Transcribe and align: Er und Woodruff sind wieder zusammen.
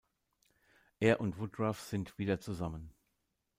Er 0.99 1.21
und 1.21 1.37
Woodruff 1.37 1.79
sind 1.79 2.17
wieder 2.17 2.39
zusammen. 2.39 2.91